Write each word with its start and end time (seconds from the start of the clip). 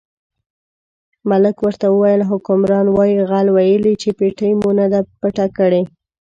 ملک 1.29 1.57
ورته 1.65 1.85
وویل 1.89 2.21
حکمران 2.31 2.87
وایي 2.91 3.17
غل 3.29 3.47
ویلي 3.51 3.93
چې 4.01 4.09
پېټۍ 4.19 4.51
مو 4.59 4.69
نه 4.79 4.85
ده 4.91 4.99
پټه 5.19 5.45
کړې. 5.57 5.81